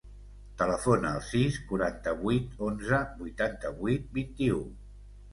[0.59, 4.57] Telefona al sis, quaranta-vuit, onze, vuitanta-vuit, vint-i-u.